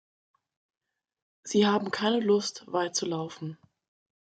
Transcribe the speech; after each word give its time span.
Sie 1.43 1.67
haben 1.67 1.91
keine 1.91 2.21
Lust, 2.21 2.63
weit 2.65 2.95
zu 2.95 3.05
laufen. 3.05 3.59